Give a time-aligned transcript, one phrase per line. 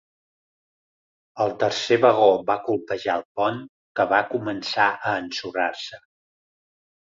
[1.45, 3.61] El tercer vagó va colpejar el pont,
[4.01, 6.05] que va començar a ensorrar-se.